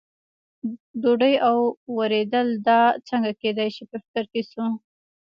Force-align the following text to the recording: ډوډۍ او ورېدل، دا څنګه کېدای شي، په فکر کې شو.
ډوډۍ 1.01 1.35
او 1.47 1.57
ورېدل، 1.97 2.47
دا 2.67 2.79
څنګه 3.09 3.31
کېدای 3.41 3.69
شي، 3.75 3.83
په 3.91 3.97
فکر 4.03 4.23
کې 4.31 4.41
شو. 4.49 4.65